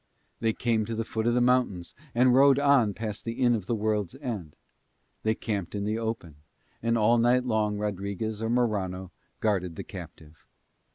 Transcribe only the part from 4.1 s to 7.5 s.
End. They camped in the open; and all night